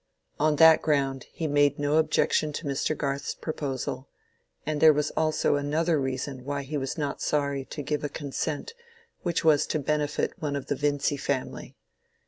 [0.39, 2.97] On that ground he made no objection to Mr.
[2.97, 4.09] Garth's proposal;
[4.65, 8.73] and there was also another reason why he was not sorry to give a consent
[9.21, 11.75] which was to benefit one of the Vincy family.